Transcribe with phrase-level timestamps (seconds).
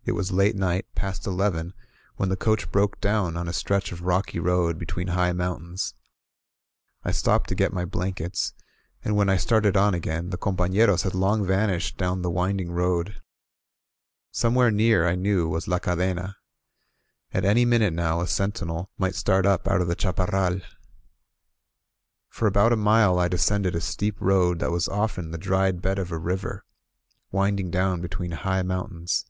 [0.08, 1.74] ••."It was late night— ^past eleven—
[2.18, 5.92] ^when the coach broke down on a stretch of rocky road between high moim tains.
[7.04, 8.54] I stopped to get my blankets;
[9.04, 13.20] and when I started on again, the compafieros had long vanished down the winding road.
[14.32, 16.36] Somewhere near, I knew, was La Cadena.
[17.34, 20.62] At any minute now a sentinel might start 67 INSURGENT MEXICO up out of the
[20.62, 20.76] chaparral.
[22.30, 25.82] For about a mile I de scended a steep road that was often the dried
[25.82, 26.64] bed of a river,
[27.30, 29.26] winding down between high mountains.